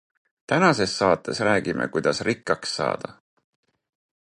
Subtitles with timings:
[0.53, 3.15] Tänases saates räägime kuidas rikkaks saada.